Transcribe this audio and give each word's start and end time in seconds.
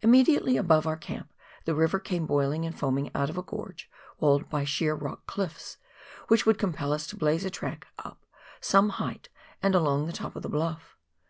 Immediately 0.00 0.56
above 0.56 0.86
our 0.86 0.96
camp 0.96 1.30
the 1.66 1.74
river 1.74 2.00
came 2.00 2.24
boiling 2.24 2.64
and 2.64 2.74
foaming 2.74 3.10
out 3.14 3.28
of 3.28 3.36
a 3.36 3.42
gorge, 3.42 3.90
walled 4.18 4.48
by 4.48 4.64
sheer 4.64 4.94
rock 4.94 5.26
cliffs, 5.26 5.76
which 6.28 6.46
would 6.46 6.56
compel 6.56 6.90
us 6.90 7.06
to 7.08 7.18
blaze 7.18 7.44
a 7.44 7.50
track 7.50 7.86
up 7.98 8.24
some 8.62 8.88
height 8.88 9.28
and 9.62 9.74
along 9.74 10.06
the 10.06 10.12
top 10.14 10.34
of 10.36 10.42
the 10.42 10.48
bluff. 10.48 10.96